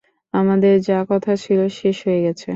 আমাদের 0.33 0.73
যা 0.81 0.99
কথা 1.09 1.33
ছিল 1.43 1.59
শেষ 1.79 1.97
হয়ে 2.05 2.21
গেছে। 2.25 2.49